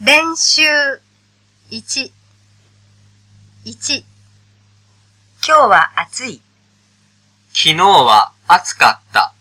[0.00, 0.62] 練習
[1.72, 2.12] 1、
[3.64, 4.04] 1、
[5.44, 6.40] 今日は暑い。
[7.52, 9.34] 昨日は暑かった。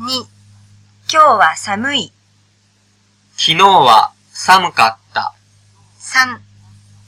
[0.00, 0.26] 2、今
[1.08, 2.12] 日は寒い。
[3.36, 5.32] 昨日は寒かった。
[6.00, 6.40] 3、今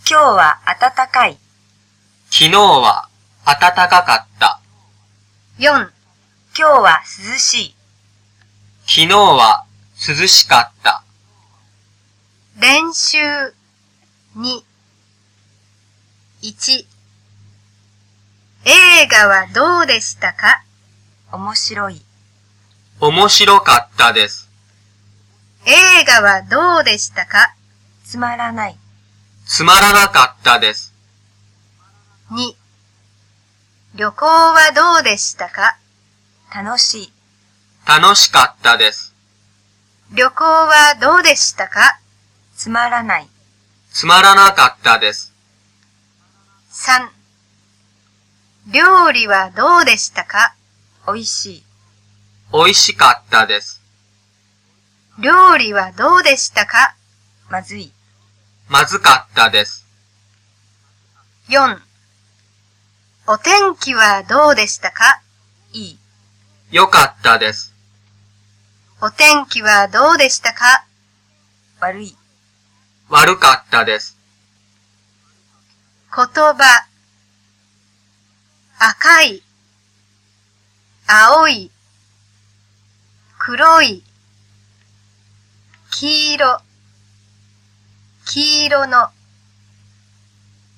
[0.06, 1.36] 日は暖かい。
[2.30, 3.08] 昨日は
[3.44, 4.60] 暖かかった。
[5.58, 5.90] 4、今
[6.54, 7.02] 日は
[7.32, 7.76] 涼しい。
[8.86, 9.64] 昨日は
[9.96, 11.02] 涼しかった。
[12.58, 13.18] 練習
[14.38, 14.62] 2、
[16.42, 16.86] 1、
[18.64, 20.62] 映画はどうでしたか？
[21.32, 22.02] 面白い。
[23.00, 24.48] 面白かったです。
[25.66, 27.54] 映画はどうでしたか？
[28.04, 28.78] つまらない。
[29.46, 30.94] つまらなかったです。
[32.30, 32.54] ?2、
[33.96, 35.76] 旅行はどうでしたか？
[36.54, 37.12] 楽しい。
[37.86, 39.12] 楽しかったです。
[40.12, 41.98] 旅行はどうでしたか？
[42.56, 43.28] つまらない。
[43.92, 45.32] つまらなかったです。
[46.72, 47.08] ?3、
[48.72, 50.54] 料理はどうでしたか？
[51.06, 51.64] 美味しい。
[52.52, 53.80] 美味しかったです。
[55.18, 56.94] 料理はどうでしたか？
[57.50, 57.92] まずい。
[58.68, 59.86] まずかったです。
[61.48, 61.78] ?4、
[63.28, 65.20] お天気はどうでしたか？
[65.72, 65.98] いい。
[66.72, 67.72] よかったです。
[69.00, 70.84] お天気はどうでしたか？
[71.80, 72.16] 悪い。
[73.08, 74.16] 悪かったです。
[76.14, 76.86] 言葉。
[78.78, 79.42] 赤い。
[81.06, 81.70] 青い。
[83.38, 84.02] 黒い。
[85.92, 86.60] 黄色。
[88.24, 89.10] 黄色の。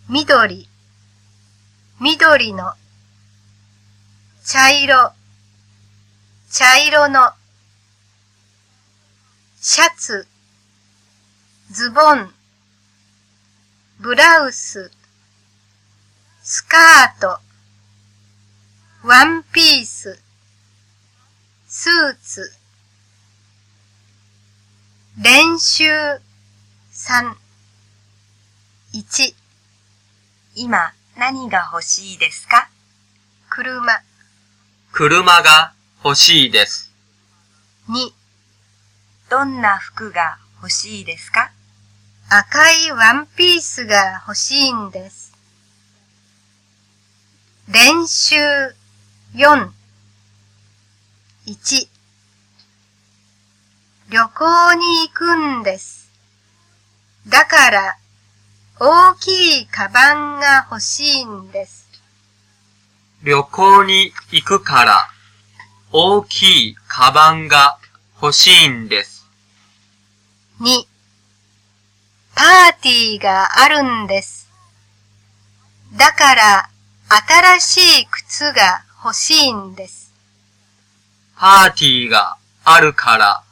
[0.08, 0.68] 緑。
[1.98, 2.74] 緑の。
[4.44, 5.12] 茶色。
[6.50, 7.32] 茶色の。
[9.62, 10.28] シャツ。
[11.70, 12.32] ズボン
[14.00, 14.90] ブラウス
[16.42, 17.38] スカート、
[19.06, 20.18] ワンピース、
[21.66, 22.50] スーツ、
[25.22, 25.84] 練習
[26.90, 27.34] 3、
[28.94, 29.34] 1、
[30.54, 32.70] 今何が欲しいですか？
[33.50, 34.00] 車、
[34.90, 36.90] 車が欲しいです。
[37.90, 38.10] 2、
[39.28, 41.50] どんな服が欲しいですか？
[42.30, 45.32] 赤いワンピースが欲しいんです。
[47.68, 48.36] 練習
[49.34, 49.70] 4、
[51.46, 51.88] 1、
[54.10, 56.10] 旅行に行くんです。
[57.26, 57.96] だから、
[58.78, 61.88] 大きいカバンが欲しいんです。
[63.22, 65.08] 旅行に行くから、
[65.92, 67.78] 大きいカバンが
[68.20, 69.26] 欲しいんです。
[70.60, 70.87] 2、パー
[72.88, 74.48] ティーがあるんです。
[75.92, 76.70] だから、
[77.60, 80.10] 新しい靴が欲しいんです。
[81.36, 83.42] パーティーがあるから、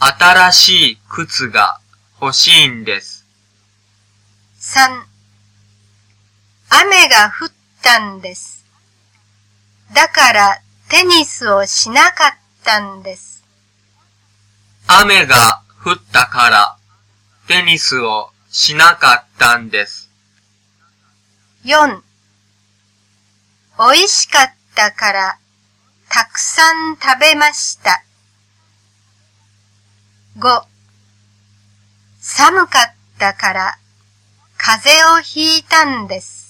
[0.00, 1.78] 新しい靴が
[2.20, 3.24] 欲しいんです。
[4.60, 5.04] 3
[6.70, 8.64] 雨が降ったんです。
[9.94, 13.44] だからテニスをしなかったんです。
[14.88, 16.76] 雨が降ったから、
[17.46, 20.10] テニスをしなかったんです。
[21.64, 22.00] 4
[23.78, 25.38] 美味しかったから
[26.08, 28.02] たくさん食べました。
[30.38, 30.62] 5
[32.20, 33.78] 寒かったから
[34.56, 36.47] 風邪をひいたんです。